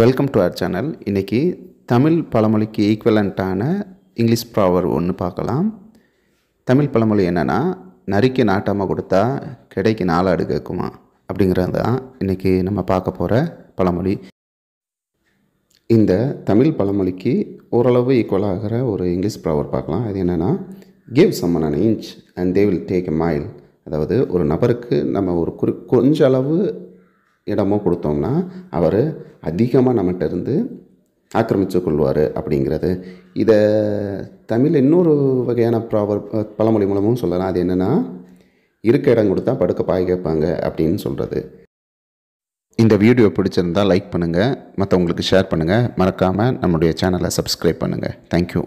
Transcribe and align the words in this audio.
Welcome 0.00 0.28
to 0.34 0.38
our 0.42 0.56
channel 0.58 0.88
இன்றைக்கி 1.08 1.38
Tamil 1.90 2.16
பழமொழிக்கு 2.32 2.80
ஈக்குவலண்ட்டான 2.92 3.60
English 4.20 4.44
ப்ராவர் 4.54 4.86
ஒன்று 4.94 5.12
பார்க்கலாம். 5.20 5.66
தமிழ் 6.68 6.90
பழமொழி 6.94 7.22
என்னென்னா 7.30 7.58
நரிக்கு 8.12 8.42
நாட்டாமல் 8.50 8.88
கொடுத்தா 8.90 9.20
கிடைக்கு 9.74 10.04
நாலாடு 10.10 10.44
கேட்குமா? 10.50 10.88
அப்படிங்கிறது 11.28 11.74
தான் 11.76 11.98
இன்றைக்கி 12.22 12.52
நம்ம 12.68 12.82
பார்க்க 12.90 13.18
போகிற 13.18 13.34
பழமொழி. 13.80 14.14
இந்த 15.90 16.12
தமிழ் 16.48 16.72
பழமொழிக்கு 16.80 17.34
ஓரளவு 17.78 18.16
ஈக்குவலாகிற 18.22 18.80
ஒரு 18.94 19.06
இங்கிலீஷ் 19.14 19.42
ப்ராவர் 19.44 19.72
பார்க்கலாம். 19.74 20.06
அது 20.08 20.18
என்னென்னா 20.24 20.50
give 21.18 21.34
someone 21.42 21.66
an 21.68 21.78
inch 21.86 22.08
and 22.40 22.52
they 22.58 22.64
will 22.70 22.84
take 22.90 23.12
a 23.12 23.16
mile 23.22 23.46
அதாவது 23.88 24.18
ஒரு 24.34 24.46
நபருக்கு 24.54 24.98
நம்ம 25.18 25.36
ஒரு 25.42 25.54
குறி 25.62 25.74
கொஞ்ச 25.94 26.26
அளவு 26.30 26.56
இடமோ 27.46 27.76
கொடுத்தோம்னா 27.86 28.32
அவர் 28.78 29.00
அதிகமாக 29.50 29.96
நம்மகிட்ட 29.98 30.24
இருந்து 30.30 30.54
ஆக்கிரமித்து 31.32 31.78
கொள்வார் 31.82 32.24
அப்படிங்கிறது. 32.38 32.90
இதை 33.42 33.58
தமிழ் 34.52 34.78
இன்னொரு 34.82 35.12
வகையான 35.48 35.76
ப்ராவர் 35.90 36.20
பழமொழி 36.58 36.86
மூலமும் 36.90 37.20
சொல்லலாம். 37.22 37.50
அது 37.52 37.62
என்னென்னா 37.64 37.90
இருக்க 38.84 39.14
இடம் 39.14 39.30
கொடுத்தா 39.32 39.52
படுக்க 39.60 39.82
பாய் 39.90 40.08
கேட்பாங்க 40.10 40.46
அப்படின்னு 40.68 40.98
சொல்கிறது 41.06 41.40
இந்த 42.78 42.94
வீடியோ 43.04 43.26
பிடிச்சிருந்தால் 43.34 43.90
லைக் 43.90 44.12
பண்ணுங்கள் 44.14 44.54
மற்றவங்களுக்கு 44.80 45.28
ஷேர் 45.30 45.50
பண்ணுங்கள் 45.50 45.84
மறக்காமல் 46.00 46.56
நம்முடைய 46.62 46.92
சேனலை 47.02 47.30
சப்ஸ்கிரைப் 47.38 47.82
பண்ணுங்கள் 47.82 48.16
தேங்க்யூ 48.32 48.62